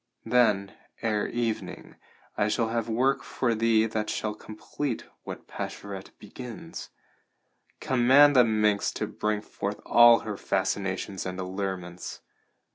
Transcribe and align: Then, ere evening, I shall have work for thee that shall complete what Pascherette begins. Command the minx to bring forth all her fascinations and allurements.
Then, 0.25 0.73
ere 1.03 1.27
evening, 1.27 1.95
I 2.35 2.47
shall 2.47 2.69
have 2.69 2.89
work 2.89 3.21
for 3.21 3.53
thee 3.53 3.85
that 3.85 4.09
shall 4.09 4.33
complete 4.33 5.05
what 5.25 5.45
Pascherette 5.45 6.09
begins. 6.17 6.89
Command 7.79 8.35
the 8.35 8.43
minx 8.43 8.91
to 8.93 9.05
bring 9.05 9.41
forth 9.41 9.79
all 9.85 10.21
her 10.21 10.37
fascinations 10.37 11.23
and 11.23 11.39
allurements. 11.39 12.21